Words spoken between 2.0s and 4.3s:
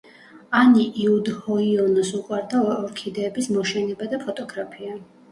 უყვარდა ორქიდეების მოშენება და